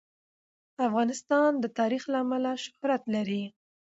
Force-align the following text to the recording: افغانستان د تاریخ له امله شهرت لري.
افغانستان 0.87 1.51
د 1.59 1.65
تاریخ 1.79 2.03
له 2.11 2.17
امله 2.25 2.51
شهرت 2.63 3.03
لري. 3.15 3.43